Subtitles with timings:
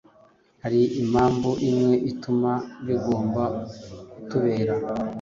[0.63, 2.51] Hari impamvu imwe ituma
[2.85, 3.43] bigomba
[4.13, 4.75] kutubera